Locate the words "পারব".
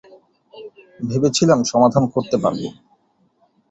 2.43-2.61